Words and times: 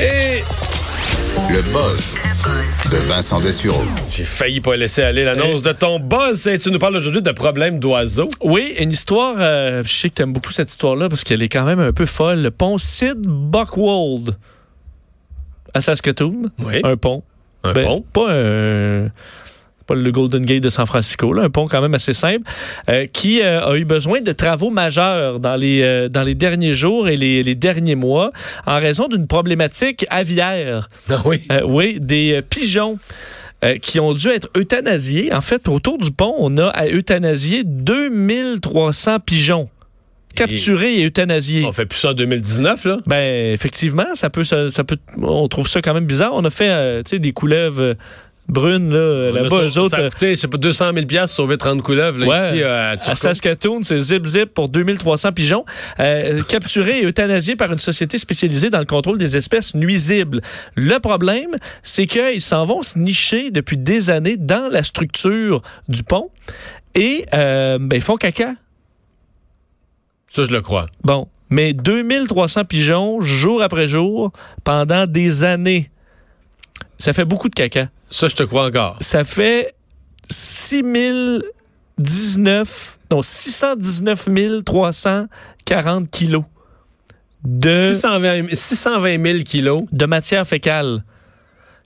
Et 0.00 0.42
Le 1.50 1.62
buzz 1.72 2.14
de 2.90 2.96
Vincent 3.06 3.40
Dessureau. 3.40 3.82
j'ai 4.10 4.24
failli 4.24 4.60
pas 4.60 4.76
laisser 4.76 5.02
aller 5.02 5.24
l'annonce 5.24 5.62
de 5.62 5.72
ton 5.72 5.98
buzz. 6.00 6.46
Et 6.48 6.58
tu 6.58 6.70
nous 6.70 6.78
parles 6.78 6.96
aujourd'hui 6.96 7.22
de 7.22 7.30
problèmes 7.32 7.78
d'oiseaux. 7.80 8.28
Oui, 8.42 8.74
une 8.78 8.90
histoire, 8.90 9.36
euh, 9.38 9.82
je 9.84 9.92
sais 9.92 10.10
que 10.10 10.14
t'aimes 10.14 10.32
beaucoup 10.32 10.50
cette 10.52 10.70
histoire-là 10.70 11.08
parce 11.08 11.24
qu'elle 11.24 11.42
est 11.42 11.48
quand 11.48 11.64
même 11.64 11.80
un 11.80 11.92
peu 11.92 12.06
folle. 12.06 12.40
Le 12.42 12.50
pont 12.50 12.78
Sid 12.78 13.18
Buckwold 13.20 14.36
à 15.74 15.80
Saskatoon. 15.80 16.50
Oui. 16.60 16.80
Un 16.84 16.96
pont. 16.96 17.22
Un 17.62 17.72
Ben, 17.72 17.84
pont? 17.84 18.04
Pas 18.12 18.32
un- 18.32 19.08
pas 19.86 19.94
le 19.94 20.10
Golden 20.12 20.44
Gate 20.44 20.62
de 20.62 20.70
San 20.70 20.86
Francisco, 20.86 21.32
là, 21.32 21.42
un 21.42 21.50
pont 21.50 21.66
quand 21.68 21.80
même 21.80 21.94
assez 21.94 22.12
simple, 22.12 22.42
euh, 22.88 23.06
qui 23.06 23.42
euh, 23.42 23.64
a 23.64 23.76
eu 23.76 23.84
besoin 23.84 24.20
de 24.20 24.32
travaux 24.32 24.70
majeurs 24.70 25.40
dans 25.40 25.56
les, 25.56 25.82
euh, 25.82 26.08
dans 26.08 26.22
les 26.22 26.34
derniers 26.34 26.74
jours 26.74 27.08
et 27.08 27.16
les, 27.16 27.42
les 27.42 27.54
derniers 27.54 27.94
mois 27.94 28.32
en 28.66 28.78
raison 28.78 29.08
d'une 29.08 29.26
problématique 29.26 30.06
aviaire. 30.10 30.88
Ah 31.10 31.22
oui. 31.24 31.46
Oui, 31.64 31.98
des 32.00 32.40
pigeons. 32.48 32.98
qui 33.80 33.98
ont 33.98 34.12
dû 34.12 34.28
être 34.28 34.48
euthanasiés. 34.56 35.32
En 35.32 35.40
fait, 35.40 35.68
autour 35.68 35.96
du 35.98 36.10
pont, 36.10 36.34
on 36.38 36.58
a 36.58 36.66
à 36.68 36.86
euthanasier 36.86 37.62
2300 37.64 39.20
pigeons 39.20 39.68
capturés 40.34 41.00
et 41.00 41.06
euthanasiés. 41.06 41.64
On 41.64 41.72
fait 41.72 41.86
plus 41.86 41.98
ça 41.98 42.10
en 42.10 42.14
2019, 42.14 42.84
là? 42.84 42.98
Ben, 43.06 43.52
effectivement, 43.52 44.14
ça 44.14 44.30
peut, 44.30 44.44
ça, 44.44 44.70
ça 44.70 44.84
peut, 44.84 44.98
on 45.22 45.48
trouve 45.48 45.68
ça 45.68 45.80
quand 45.80 45.94
même 45.94 46.06
bizarre. 46.06 46.32
On 46.34 46.44
a 46.44 46.50
fait, 46.50 46.70
euh, 46.70 47.02
tu 47.02 47.10
sais, 47.10 47.18
des 47.18 47.32
couleuvres 47.32 47.94
brunes, 48.48 48.90
là, 48.92 49.30
là-bas, 49.30 49.62
eux 49.64 49.78
autres. 49.78 49.96
ça 49.96 50.04
a 50.04 50.10
coûté, 50.10 50.34
je 50.34 50.40
sais 50.40 50.48
pas, 50.48 50.58
200 50.58 50.92
000 50.94 51.06
pour 51.06 51.28
sauver 51.28 51.56
30 51.56 51.82
couleuvres, 51.82 52.18
là, 52.20 52.26
Ouais. 52.26 52.50
ici, 52.50 52.62
euh, 52.62 52.94
à. 52.94 53.16
Saskatoon, 53.16 53.82
c'est 53.82 53.96
Zip 53.98 54.26
Zip 54.26 54.52
pour 54.52 54.68
2300 54.68 55.32
pigeons, 55.32 55.64
euh, 56.00 56.42
capturés 56.42 57.00
et 57.00 57.06
euthanasiés 57.06 57.56
par 57.56 57.72
une 57.72 57.78
société 57.78 58.18
spécialisée 58.18 58.68
dans 58.70 58.80
le 58.80 58.84
contrôle 58.84 59.18
des 59.18 59.36
espèces 59.36 59.74
nuisibles. 59.74 60.40
Le 60.74 60.98
problème, 60.98 61.56
c'est 61.82 62.06
qu'ils 62.06 62.42
s'en 62.42 62.64
vont 62.64 62.82
se 62.82 62.98
nicher 62.98 63.50
depuis 63.50 63.78
des 63.78 64.10
années 64.10 64.36
dans 64.36 64.70
la 64.70 64.82
structure 64.82 65.62
du 65.88 66.02
pont 66.02 66.30
et 66.94 67.24
euh, 67.34 67.78
ben, 67.80 67.96
ils 67.96 68.02
font 68.02 68.16
caca. 68.16 68.52
Ça, 70.28 70.44
je 70.44 70.50
le 70.50 70.60
crois. 70.60 70.86
Bon, 71.02 71.28
mais 71.48 71.72
2300 71.72 72.64
pigeons, 72.64 73.20
jour 73.20 73.62
après 73.62 73.86
jour, 73.86 74.32
pendant 74.64 75.06
des 75.06 75.44
années. 75.44 75.90
Ça 76.98 77.12
fait 77.12 77.24
beaucoup 77.24 77.48
de 77.48 77.54
caca. 77.54 77.88
Ça, 78.14 78.28
je 78.28 78.36
te 78.36 78.44
crois 78.44 78.66
encore. 78.66 78.96
Ça 79.00 79.24
fait 79.24 79.74
6019, 80.30 82.98
non, 83.10 83.22
619 83.22 84.28
340 84.64 86.08
kilos 86.12 86.44
de, 87.42 87.90
620, 87.90 88.54
620 88.54 89.26
000 89.26 89.38
kilos. 89.42 89.82
de 89.90 90.06
matière 90.06 90.46
fécale 90.46 91.02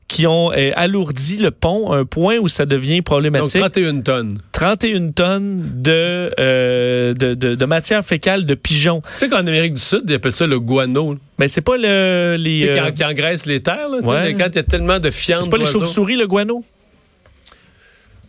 qui 0.08 0.26
ont 0.26 0.50
euh, 0.52 0.70
alourdi 0.74 1.36
le 1.36 1.50
pont 1.50 1.92
à 1.92 1.98
un 1.98 2.04
point 2.06 2.38
où 2.38 2.48
ça 2.48 2.64
devient 2.64 2.96
Donc, 2.96 3.04
problématique. 3.04 3.60
31 3.60 4.00
tonnes. 4.00 4.38
31 4.52 5.10
tonnes 5.10 5.60
de, 5.82 6.30
euh, 6.41 7.12
de, 7.12 7.34
de, 7.34 7.54
de 7.54 7.64
matière 7.66 8.02
fécale 8.02 8.47
de 8.47 8.54
pigeons. 8.54 9.02
Tu 9.02 9.08
sais 9.18 9.28
qu'en 9.28 9.36
Amérique 9.47 9.74
du 9.74 9.80
Sud, 9.82 10.04
ils 10.08 10.14
appellent 10.14 10.32
ça 10.32 10.47
le 10.47 10.58
guano. 10.58 11.18
Mais 11.38 11.47
c'est 11.48 11.60
pas 11.60 11.76
le, 11.76 12.36
les, 12.38 12.66
euh, 12.68 12.86
qui, 12.91 12.94
qui 12.97 13.04
engraisse 13.04 13.44
les 13.44 13.60
terres, 13.60 13.91
là. 13.91 13.98
ouais. 13.98 14.34
Quand 14.34 14.47
il 14.50 14.56
y 14.56 14.58
a 14.58 14.62
tellement 14.62 14.98
de 14.98 15.10
fientes. 15.10 15.44
c'est 15.44 15.50
pas 15.50 15.58
les 15.58 15.66
chauves-souris, 15.66 16.16
le 16.16 16.26
guano? 16.26 16.64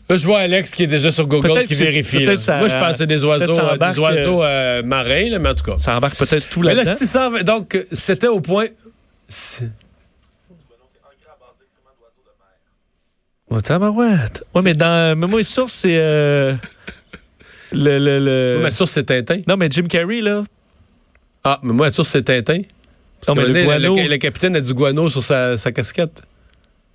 Là, 0.09 0.17
je 0.17 0.25
vois 0.25 0.39
Alex 0.39 0.71
qui 0.71 0.83
est 0.83 0.87
déjà 0.87 1.11
sur 1.11 1.27
Google 1.27 1.65
qui 1.65 1.75
vérifie. 1.75 2.25
ça- 2.37 2.57
Moi, 2.57 2.67
je 2.67 2.73
pense 2.75 2.91
que 2.93 2.97
c'est 2.97 3.07
des 3.07 3.23
oiseaux, 3.23 3.57
euh, 3.57 3.77
des 3.77 3.99
oiseaux 3.99 4.43
euh, 4.43 4.81
marins, 4.83 5.29
là, 5.29 5.39
mais 5.39 5.49
en 5.49 5.53
tout 5.55 5.63
cas. 5.63 5.75
Ça 5.77 5.95
embarque 5.95 6.17
peut-être 6.17 6.49
tout 6.49 6.61
là, 6.63 6.73
là-dedans. 6.73 6.95
620, 6.95 7.43
donc, 7.43 7.75
euh, 7.75 7.83
c'était 7.91 8.27
au 8.27 8.41
point. 8.41 8.65
Oh, 13.49 13.59
tabarouette. 13.61 14.43
Ouais, 14.53 14.61
mais 14.63 14.73
dans 14.73 15.17
Mémoire 15.17 15.39
et 15.39 15.43
Source, 15.43 15.73
c'est. 15.73 15.97
euh, 15.97 16.53
le, 17.71 17.97
le, 17.99 18.19
le- 18.19 18.53
Moi, 18.55 18.63
ma 18.63 18.71
source, 18.71 18.91
c'est 18.91 19.03
Tintin. 19.03 19.41
Non, 19.47 19.57
mais 19.57 19.67
Jim 19.71 19.83
Carrey, 19.89 20.21
là. 20.21 20.43
Ah, 21.43 21.59
mais 21.63 21.73
moi, 21.73 21.87
ma 21.87 21.93
source, 21.93 22.09
c'est 22.09 22.23
Tintin. 22.23 22.61
Non, 23.27 23.35
mais 23.35 23.45
le 23.47 23.53
le, 23.53 23.63
guano. 23.65 23.95
le- 23.95 24.07
le 24.07 24.17
capitaine 24.17 24.55
a 24.55 24.61
du 24.61 24.73
guano 24.73 25.09
sur 25.09 25.23
sa, 25.23 25.57
sa 25.57 25.71
casquette. 25.71 26.21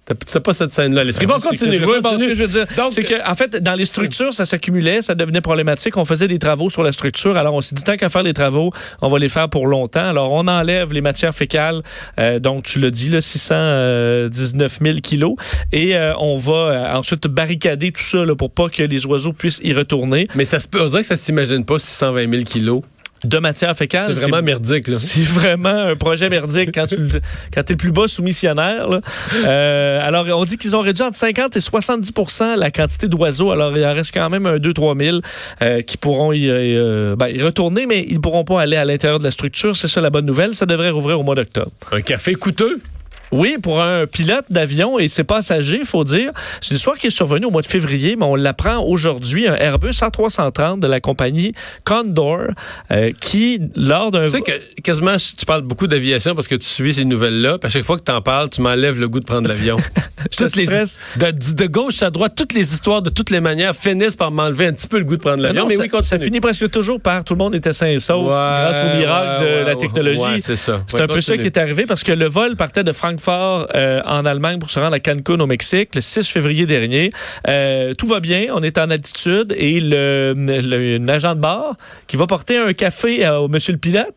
T'as 0.06 0.14
t'as 0.14 0.40
pas 0.40 0.52
cette 0.52 0.70
scène-là. 0.70 1.02
l'esprit. 1.02 1.26
Bon, 1.26 1.36
C'est 1.40 1.48
continue. 1.48 1.80
que 1.80 2.00
bon, 2.02 2.18
ce 2.18 2.24
que 2.26 2.34
je 2.34 2.42
veux 2.42 2.48
dire, 2.48 2.66
c'est 2.90 3.02
que, 3.02 3.26
en 3.30 3.34
fait, 3.34 3.56
dans 3.56 3.72
les 3.74 3.86
structures, 3.86 4.34
ça 4.34 4.44
s'accumulait, 4.44 5.00
ça 5.00 5.14
devenait 5.14 5.40
problématique. 5.40 5.96
On 5.96 6.04
faisait 6.04 6.28
des 6.28 6.38
travaux 6.38 6.68
sur 6.68 6.82
la 6.82 6.92
structure. 6.92 7.36
Alors, 7.38 7.54
on 7.54 7.62
s'est 7.62 7.74
dit, 7.74 7.84
tant 7.84 7.96
qu'à 7.96 8.10
faire 8.10 8.22
les 8.22 8.34
travaux, 8.34 8.70
on 9.00 9.08
va 9.08 9.18
les 9.18 9.28
faire 9.30 9.48
pour 9.48 9.66
longtemps. 9.66 10.04
Alors, 10.06 10.30
on 10.32 10.46
enlève 10.46 10.92
les 10.92 11.00
matières 11.00 11.34
fécales. 11.34 11.82
Euh, 12.18 12.38
donc, 12.38 12.64
tu 12.64 12.80
l'as 12.80 12.90
dit, 12.90 13.08
là, 13.08 13.20
619 13.22 14.78
000 14.82 14.98
kilos. 15.02 15.36
Et 15.72 15.96
euh, 15.96 16.12
on 16.18 16.36
va 16.36 16.52
euh, 16.52 16.94
ensuite 16.94 17.26
barricader 17.26 17.90
tout 17.90 18.02
ça 18.02 18.24
là, 18.24 18.34
pour 18.36 18.50
pas 18.50 18.68
que 18.68 18.82
les 18.82 19.06
oiseaux 19.06 19.32
puissent 19.32 19.60
y 19.64 19.72
retourner. 19.72 20.26
Mais 20.34 20.44
ça 20.44 20.60
se 20.60 20.68
peut, 20.68 20.82
on 20.82 20.86
dirait 20.86 21.00
que 21.02 21.08
ça 21.08 21.16
s'imagine 21.16 21.64
pas 21.64 21.78
620 21.78 22.30
000 22.30 22.42
kilos. 22.44 22.82
De 23.24 23.38
matière 23.38 23.76
fécale. 23.76 24.16
C'est 24.16 24.28
vraiment 24.28 24.42
merdique, 24.42 24.88
là. 24.88 24.94
C'est 24.94 25.22
vraiment 25.22 25.68
un 25.68 25.96
projet 25.96 26.28
merdique 26.28 26.70
quand 26.74 26.86
tu 26.86 26.96
quand 27.54 27.70
es 27.70 27.72
le 27.72 27.76
plus 27.76 27.92
bas 27.92 28.08
soumissionnaire. 28.08 28.88
là. 28.88 29.00
Euh, 29.46 30.06
alors, 30.06 30.26
on 30.38 30.44
dit 30.44 30.56
qu'ils 30.56 30.76
ont 30.76 30.80
réduit 30.80 31.02
entre 31.02 31.16
50 31.16 31.56
et 31.56 31.60
70% 31.60 32.56
la 32.56 32.70
quantité 32.70 33.08
d'oiseaux. 33.08 33.50
Alors, 33.50 33.76
il 33.76 33.84
en 33.84 33.92
reste 33.94 34.12
quand 34.14 34.28
même 34.30 34.46
un 34.46 34.56
2-3 34.56 35.02
000 35.02 35.18
euh, 35.62 35.82
qui 35.82 35.96
pourront 35.96 36.32
y, 36.32 36.48
euh, 36.48 37.16
ben, 37.16 37.28
y 37.28 37.42
retourner, 37.42 37.86
mais 37.86 38.04
ils 38.08 38.14
ne 38.14 38.20
pourront 38.20 38.44
pas 38.44 38.60
aller 38.60 38.76
à 38.76 38.84
l'intérieur 38.84 39.18
de 39.18 39.24
la 39.24 39.30
structure. 39.30 39.76
C'est 39.76 39.88
ça 39.88 40.00
la 40.00 40.10
bonne 40.10 40.26
nouvelle. 40.26 40.54
Ça 40.54 40.66
devrait 40.66 40.90
rouvrir 40.90 41.20
au 41.20 41.22
mois 41.22 41.34
d'octobre. 41.34 41.70
Un 41.92 42.00
café 42.00 42.34
coûteux? 42.34 42.80
Oui, 43.32 43.56
pour 43.62 43.80
un 43.82 44.06
pilote 44.06 44.44
d'avion 44.50 44.98
et 44.98 45.08
ses 45.08 45.24
passagers, 45.24 45.78
il 45.80 45.86
faut 45.86 46.04
dire. 46.04 46.30
C'est 46.60 46.70
une 46.70 46.76
histoire 46.76 46.96
qui 46.96 47.08
est 47.08 47.10
survenue 47.10 47.46
au 47.46 47.50
mois 47.50 47.62
de 47.62 47.66
février, 47.66 48.16
mais 48.16 48.24
on 48.24 48.36
l'apprend 48.36 48.78
aujourd'hui. 48.84 49.48
Un 49.48 49.54
Airbus 49.56 49.90
A330 49.90 50.78
de 50.80 50.86
la 50.86 51.00
compagnie 51.00 51.52
Condor 51.84 52.40
euh, 52.90 53.10
qui, 53.20 53.60
lors 53.76 54.10
d'un... 54.10 54.22
Tu 54.22 54.28
sais 54.30 54.40
que 54.40 54.52
quasiment, 54.82 55.16
tu 55.16 55.44
parles 55.46 55.62
beaucoup 55.62 55.86
d'aviation 55.86 56.34
parce 56.34 56.48
que 56.48 56.54
tu 56.54 56.66
suis 56.66 56.94
ces 56.94 57.04
nouvelles-là. 57.04 57.58
Puis 57.58 57.66
à 57.66 57.70
chaque 57.70 57.84
fois 57.84 57.98
que 57.98 58.04
tu 58.04 58.12
en 58.12 58.20
parles, 58.22 58.50
tu 58.50 58.60
m'enlèves 58.60 59.00
le 59.00 59.08
goût 59.08 59.20
de 59.20 59.24
prendre 59.26 59.48
l'avion. 59.48 59.76
Toutes 60.36 60.56
les, 60.56 60.66
de, 60.66 61.54
de 61.54 61.66
gauche 61.66 62.02
à 62.02 62.10
droite, 62.10 62.32
toutes 62.34 62.54
les 62.54 62.72
histoires 62.72 63.02
de 63.02 63.10
toutes 63.10 63.28
les 63.30 63.40
manières 63.40 63.76
finissent 63.76 64.16
par 64.16 64.30
m'enlever 64.30 64.68
un 64.68 64.72
petit 64.72 64.88
peu 64.88 64.96
le 64.98 65.04
goût 65.04 65.16
de 65.16 65.22
prendre 65.22 65.42
l'avion. 65.42 65.62
Non, 65.62 65.68
Mais 65.68 65.74
ça, 65.74 65.82
oui, 65.82 65.88
continue. 65.88 66.08
ça 66.08 66.18
finit 66.18 66.40
presque 66.40 66.70
toujours 66.70 66.98
par 66.98 67.24
tout 67.24 67.34
le 67.34 67.38
monde 67.38 67.54
était 67.54 67.74
sain 67.74 67.88
et 67.88 67.98
sauf 67.98 68.22
Ouais, 68.24 68.28
grâce 68.30 68.80
au 68.82 68.96
miracle 68.98 69.44
ouais, 69.44 69.60
de 69.62 69.66
la 69.66 69.76
technologie. 69.76 70.20
ouais, 70.20 70.40
c'est 70.40 70.56
ça. 70.56 70.82
C'est 70.86 70.96
Ouais, 70.96 71.02
un 71.02 71.08
peu 71.08 71.20
ça 71.20 71.36
qui 71.36 71.44
est 71.44 71.58
arrivé 71.58 71.84
parce 71.84 72.02
que 72.02 72.12
le 72.12 72.26
vol 72.26 72.56
partait 72.56 72.84
de 72.84 72.92
Francfort 72.92 73.13
euh, 73.28 74.02
en 74.04 74.24
Allemagne 74.24 74.58
pour 74.58 74.70
se 74.70 74.78
rendre 74.78 74.94
à 74.94 75.00
Cancun 75.00 75.40
au 75.40 75.46
Mexique 75.46 75.94
le 75.94 76.00
6 76.00 76.28
février 76.28 76.66
dernier. 76.66 77.10
Euh, 77.48 77.94
tout 77.94 78.06
va 78.06 78.20
bien, 78.20 78.46
on 78.52 78.62
est 78.62 78.78
en 78.78 78.90
altitude 78.90 79.54
et 79.56 79.80
le, 79.80 80.98
agent 81.08 81.34
de 81.34 81.40
bord 81.40 81.76
qui 82.06 82.16
va 82.16 82.26
porter 82.26 82.58
un 82.58 82.72
café 82.72 83.28
au 83.28 83.48
monsieur 83.48 83.72
le 83.72 83.78
pilote 83.78 84.14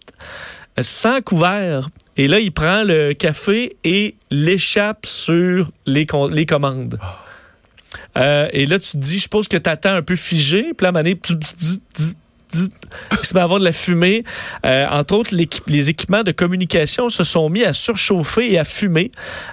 euh, 0.78 0.82
sans 0.82 1.22
couvert. 1.22 1.90
Et 2.18 2.28
là, 2.28 2.40
il 2.40 2.52
prend 2.52 2.84
le 2.84 3.14
café 3.14 3.76
et 3.84 4.16
l'échappe 4.32 5.06
sur 5.06 5.70
les, 5.86 6.08
les 6.32 6.46
commandes. 6.46 6.98
Et 8.16 8.66
là, 8.66 8.80
tu 8.80 8.92
te 8.92 8.98
dis, 8.98 9.18
je 9.18 9.24
suppose 9.24 9.48
que 9.48 9.58
tu 9.58 9.70
attends 9.70 9.94
un 9.94 10.02
peu 10.02 10.16
figé. 10.16 10.74
Puis 10.76 10.88
là, 10.88 10.92
il 12.54 13.26
se 13.26 13.34
met 13.34 13.42
à 13.42 13.44
avoir 13.44 13.60
de 13.60 13.66
la 13.66 13.72
fumée. 13.72 14.24
Euh, 14.66 14.86
entre 14.90 15.16
autres, 15.16 15.36
les 15.68 15.90
équipements 15.90 16.24
de 16.24 16.32
communication 16.32 17.10
se 17.10 17.24
sont 17.24 17.50
mis 17.50 17.64
à 17.64 17.74
surchauffer 17.74 18.52
et 18.54 18.58
à 18.60 18.64
fumer 18.64 19.12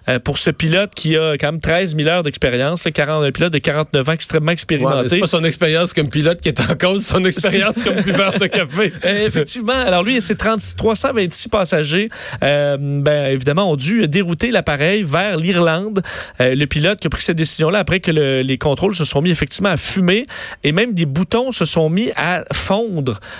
euh, 0.08 0.18
pour 0.18 0.38
ce 0.38 0.50
pilote 0.50 0.92
qui 0.94 1.16
a 1.16 1.36
quand 1.38 1.52
même 1.52 1.60
13 1.60 1.96
000 1.96 2.08
heures 2.08 2.22
d'expérience. 2.22 2.84
là, 2.84 2.90
40 2.90 3.24
Un 3.24 3.32
pilote 3.32 3.52
de 3.52 3.58
49 3.58 4.08
ans 4.08 4.12
extrêmement 4.12 4.46
Ouais, 4.48 4.52
expérimenté. 4.52 5.08
c'est 5.08 5.18
pas 5.18 5.26
son 5.26 5.44
expérience 5.44 5.92
comme 5.92 6.08
pilote 6.08 6.40
qui 6.40 6.48
est 6.48 6.60
en 6.60 6.74
cause, 6.76 7.04
son 7.06 7.24
expérience 7.24 7.78
comme 7.82 7.96
buveur 8.00 8.38
de 8.38 8.46
café. 8.46 8.92
Euh, 9.04 9.26
effectivement. 9.26 9.72
Alors 9.72 10.02
lui 10.02 10.16
et 10.16 10.20
ses 10.20 10.36
30 10.36 10.60
326 10.76 11.48
passagers, 11.48 12.08
ben, 12.40 13.30
évidemment, 13.30 13.70
ont 13.70 13.76
dû 13.76 14.06
dérouter 14.08 14.50
l'appareil 14.50 15.02
vers 15.02 15.36
l'Irlande. 15.36 16.02
Le 16.40 16.64
pilote 16.66 17.00
qui 17.00 17.06
a 17.06 17.10
pris 17.10 17.22
cette 17.22 17.36
décision-là 17.36 17.78
après 17.80 18.00
que 18.00 18.10
le- 18.10 18.42
les 18.42 18.58
contrôles 18.58 18.94
se 18.94 19.04
sont 19.04 19.20
mis 19.22 19.30
effectivement 19.30 19.70
à 19.70 19.76
fumer 19.76 20.24
et 20.62 20.72
même 20.72 20.92
des 20.94 21.06
boutons 21.06 21.52
se 21.52 21.64
sont 21.64 21.88
mis 21.90 22.10
à 22.16 22.44
fondre 22.52 22.93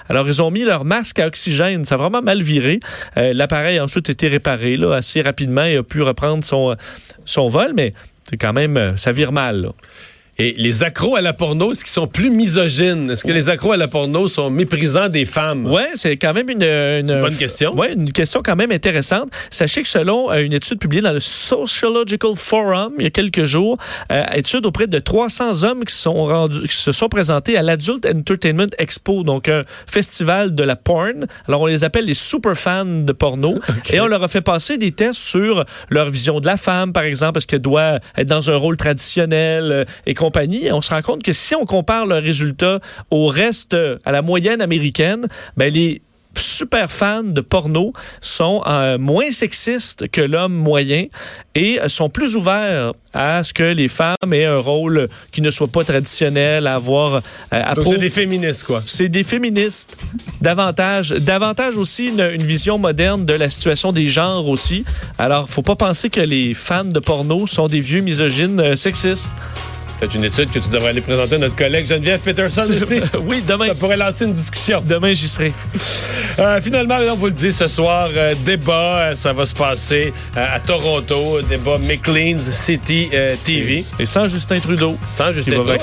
Alors, 0.08 0.26
ils 0.26 0.42
ont 0.42 0.50
mis 0.50 0.64
leur 0.64 0.84
masque 0.84 1.18
à 1.18 1.26
oxygène. 1.26 1.84
Ça 1.84 1.96
a 1.96 1.98
vraiment 1.98 2.22
mal 2.22 2.42
viré. 2.42 2.80
Euh, 3.16 3.32
L'appareil 3.32 3.78
a 3.78 3.84
ensuite 3.84 4.08
été 4.10 4.28
réparé 4.28 4.76
là, 4.76 4.94
assez 4.94 5.22
rapidement 5.22 5.64
et 5.64 5.76
a 5.76 5.82
pu 5.82 6.02
reprendre 6.02 6.44
son, 6.44 6.76
son 7.24 7.48
vol, 7.48 7.72
mais 7.74 7.94
c'est 8.28 8.36
quand 8.36 8.52
même, 8.52 8.76
euh, 8.76 8.96
ça 8.96 9.12
vire 9.12 9.32
mal. 9.32 9.70
Et 10.36 10.52
les 10.58 10.82
accros 10.82 11.14
à 11.14 11.20
la 11.20 11.32
porno, 11.32 11.70
est-ce 11.70 11.84
qu'ils 11.84 11.92
sont 11.92 12.08
plus 12.08 12.28
misogynes? 12.28 13.12
Est-ce 13.12 13.22
que 13.22 13.30
les 13.30 13.50
accros 13.50 13.70
à 13.70 13.76
la 13.76 13.86
porno 13.86 14.26
sont 14.26 14.50
méprisants 14.50 15.08
des 15.08 15.26
femmes? 15.26 15.66
Ouais, 15.66 15.90
c'est 15.94 16.16
quand 16.16 16.32
même 16.32 16.50
une, 16.50 16.64
une 16.64 17.20
Bonne 17.20 17.36
question. 17.36 17.72
Ouais, 17.76 17.92
une 17.92 18.10
question 18.10 18.42
quand 18.44 18.56
même 18.56 18.72
intéressante. 18.72 19.28
Sachez 19.50 19.82
que 19.82 19.88
selon 19.88 20.32
euh, 20.32 20.38
une 20.38 20.52
étude 20.52 20.80
publiée 20.80 21.02
dans 21.02 21.12
le 21.12 21.20
Sociological 21.20 22.32
Forum 22.34 22.94
il 22.98 23.04
y 23.04 23.06
a 23.06 23.10
quelques 23.10 23.44
jours, 23.44 23.78
euh, 24.10 24.24
étude 24.34 24.66
auprès 24.66 24.88
de 24.88 24.98
300 24.98 25.62
hommes 25.62 25.84
qui 25.84 25.94
sont 25.94 26.24
rendus, 26.24 26.66
qui 26.66 26.74
se 26.74 26.90
sont 26.90 27.08
présentés 27.08 27.56
à 27.56 27.62
l'Adult 27.62 28.04
Entertainment 28.04 28.74
Expo, 28.78 29.22
donc 29.22 29.48
un 29.48 29.62
festival 29.86 30.52
de 30.52 30.64
la 30.64 30.74
porn. 30.74 31.26
Alors 31.46 31.60
on 31.60 31.66
les 31.66 31.84
appelle 31.84 32.06
les 32.06 32.14
super 32.14 32.58
fans 32.58 32.84
de 32.84 33.12
porno 33.12 33.60
et 33.92 34.00
on 34.00 34.08
leur 34.08 34.24
a 34.24 34.28
fait 34.28 34.40
passer 34.40 34.78
des 34.78 34.90
tests 34.90 35.22
sur 35.22 35.64
leur 35.90 36.10
vision 36.10 36.40
de 36.40 36.46
la 36.46 36.56
femme, 36.56 36.92
par 36.92 37.04
exemple, 37.04 37.38
est-ce 37.38 37.46
qu'elle 37.46 37.60
doit 37.60 38.00
être 38.16 38.26
dans 38.26 38.50
un 38.50 38.56
rôle 38.56 38.76
traditionnel 38.76 39.70
euh, 39.70 39.84
et. 40.06 40.14
On 40.72 40.80
se 40.82 40.90
rend 40.90 41.02
compte 41.02 41.22
que 41.22 41.32
si 41.32 41.54
on 41.54 41.64
compare 41.66 42.06
leurs 42.06 42.22
résultats 42.22 42.80
au 43.10 43.26
reste, 43.28 43.74
euh, 43.74 43.98
à 44.04 44.12
la 44.12 44.22
moyenne 44.22 44.60
américaine, 44.60 45.26
ben 45.56 45.72
les 45.72 46.02
super 46.36 46.90
fans 46.90 47.22
de 47.22 47.40
porno 47.40 47.92
sont 48.20 48.60
euh, 48.66 48.98
moins 48.98 49.30
sexistes 49.30 50.08
que 50.10 50.20
l'homme 50.20 50.52
moyen 50.52 51.06
et 51.54 51.78
sont 51.86 52.08
plus 52.08 52.34
ouverts 52.34 52.90
à 53.12 53.44
ce 53.44 53.54
que 53.54 53.62
les 53.62 53.86
femmes 53.86 54.32
aient 54.32 54.44
un 54.44 54.56
rôle 54.58 55.08
qui 55.30 55.42
ne 55.42 55.50
soit 55.50 55.68
pas 55.68 55.84
traditionnel, 55.84 56.66
à 56.66 56.74
avoir... 56.74 57.14
euh, 57.14 57.20
à 57.52 57.76
Donc, 57.76 57.84
pro- 57.84 57.92
c'est 57.92 57.98
des 58.00 58.10
féministes, 58.10 58.64
quoi. 58.64 58.82
c'est 58.84 59.08
des 59.08 59.22
féministes 59.22 59.96
davantage. 60.40 61.10
Davantage 61.10 61.76
aussi 61.78 62.06
une, 62.06 62.28
une 62.34 62.42
vision 62.42 62.78
moderne 62.78 63.24
de 63.24 63.34
la 63.34 63.48
situation 63.48 63.92
des 63.92 64.06
genres 64.08 64.48
aussi. 64.48 64.84
Alors 65.18 65.48
faut 65.48 65.62
pas 65.62 65.76
penser 65.76 66.10
que 66.10 66.20
les 66.20 66.52
fans 66.54 66.84
de 66.84 66.98
porno 66.98 67.46
sont 67.46 67.68
des 67.68 67.80
vieux 67.80 68.00
misogynes 68.00 68.58
euh, 68.58 68.74
sexistes 68.74 69.32
C'est 70.00 70.14
une 70.14 70.24
étude 70.24 70.50
que 70.52 70.58
tu 70.58 70.68
devrais 70.68 70.90
aller 70.90 71.00
présenter 71.00 71.36
à 71.36 71.38
notre 71.38 71.56
collègue 71.56 71.86
Geneviève 71.86 72.20
Peterson 72.20 72.62
aussi. 72.76 73.00
oui 73.22 73.42
demain 73.46 73.68
Ça 73.68 73.74
pourrait 73.74 73.96
lancer 73.96 74.24
une 74.26 74.34
discussion. 74.34 74.82
demain 74.86 75.12
j'y 75.14 75.28
serai 75.28 75.52
Euh, 76.38 76.60
finalement, 76.60 76.98
on 77.12 77.14
vous 77.14 77.26
le 77.26 77.32
dit 77.32 77.52
ce 77.52 77.68
soir, 77.68 78.08
euh, 78.16 78.34
débat, 78.44 78.98
euh, 79.10 79.14
ça 79.14 79.32
va 79.32 79.44
se 79.46 79.54
passer 79.54 80.12
euh, 80.36 80.46
à 80.50 80.58
Toronto, 80.58 81.40
débat 81.48 81.78
McLean's 81.78 82.42
City 82.50 83.08
TV. 83.44 83.84
et 84.00 84.04
sans 84.06 84.26
Justin 84.26 84.58
Trudeau 84.58 84.98
Sans 85.06 85.30
Justin 85.32 85.52
Trudeau. 85.62 85.78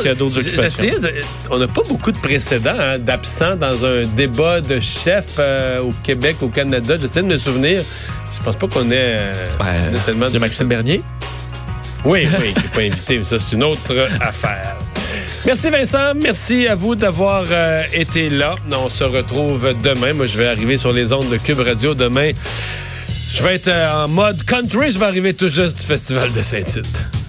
on 1.50 1.58
n'a 1.58 1.68
pas 1.68 1.82
beaucoup 1.88 2.12
de 2.12 2.18
précédents 2.20 2.76
hein, 2.78 3.00
d'absents 3.00 3.56
dans 3.56 3.86
un 3.86 4.04
débat 4.16 4.60
de 4.62 4.80
chef 4.80 5.40
au 5.84 5.94
Québec, 6.04 6.36
au 6.42 6.50
Canada. 6.50 6.96
J'essaie 7.00 7.22
de 7.22 7.28
me 7.28 7.38
souvenir. 7.38 7.82
Je 8.38 8.44
pense 8.44 8.56
pas 8.58 8.68
qu'on 8.68 8.90
ait, 8.92 9.18
on 9.60 9.96
ait 9.96 10.00
tellement 10.06 10.30
de 10.30 10.38
Maxime 10.40 10.68
Bernier 10.68 11.02
Oui, 12.04 12.28
oui, 12.40 12.54
qui 12.54 12.82
n'est 12.84 12.90
pas 12.90 12.96
mais 13.10 13.24
ça, 13.24 13.38
c'est 13.40 13.56
une 13.56 13.64
autre 13.64 14.08
affaire. 14.20 14.78
Merci 15.46 15.70
Vincent, 15.70 16.14
merci 16.16 16.68
à 16.68 16.76
vous 16.76 16.96
d'avoir 16.96 17.46
euh, 17.52 17.84
été 17.94 18.30
là. 18.30 18.56
On 18.72 18.90
se 18.90 19.04
retrouve 19.04 19.74
demain. 19.82 20.14
Moi, 20.14 20.26
je 20.26 20.38
vais 20.38 20.48
arriver 20.48 20.78
sur 20.78 20.94
les 20.94 21.14
ondes 21.14 21.30
de 21.30 21.38
Cube 21.38 21.60
Radio 21.60 21.94
demain. 21.94 22.32
Je 23.34 23.44
vais 23.44 23.56
être 23.56 23.68
euh, 23.68 24.04
en 24.04 24.08
mode 24.08 24.44
country. 24.44 24.92
Je 24.92 25.00
vais 25.00 25.06
arriver 25.06 25.34
tout 25.34 25.50
juste 25.50 25.80
du 25.80 25.86
Festival 25.86 26.32
de 26.32 26.42
Saint-Tite. 26.42 27.21